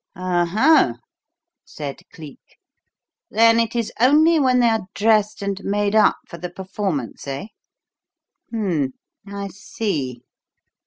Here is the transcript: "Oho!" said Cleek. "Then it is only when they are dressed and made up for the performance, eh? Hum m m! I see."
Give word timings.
"Oho!" 0.15 0.95
said 1.63 1.99
Cleek. 2.11 2.57
"Then 3.29 3.59
it 3.59 3.75
is 3.75 3.93
only 3.99 4.39
when 4.39 4.59
they 4.59 4.69
are 4.69 4.87
dressed 4.95 5.43
and 5.43 5.63
made 5.63 5.93
up 5.93 6.17
for 6.27 6.39
the 6.39 6.49
performance, 6.49 7.27
eh? 7.27 7.49
Hum 8.49 8.71
m 8.81 8.93
m! 9.27 9.35
I 9.35 9.49
see." 9.49 10.23